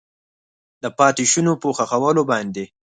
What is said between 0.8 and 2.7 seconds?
د پاتې شونو په ښخولو باندې